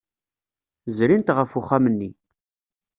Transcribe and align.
Zrint 0.97 1.33
ɣef 1.37 1.51
uxxam-nni. 1.59 2.11